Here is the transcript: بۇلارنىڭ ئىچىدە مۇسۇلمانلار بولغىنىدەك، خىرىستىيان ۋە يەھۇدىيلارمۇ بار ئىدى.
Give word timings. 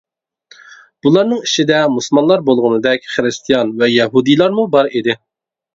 بۇلارنىڭ 1.07 1.43
ئىچىدە 1.49 1.83
مۇسۇلمانلار 1.97 2.43
بولغىنىدەك، 2.49 3.07
خىرىستىيان 3.13 3.79
ۋە 3.85 3.95
يەھۇدىيلارمۇ 3.99 4.69
بار 4.77 4.93
ئىدى. 4.97 5.23